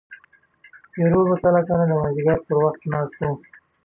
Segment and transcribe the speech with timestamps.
[0.91, 3.29] پیرو کله کله د مازدیګر پر وخت ناست و.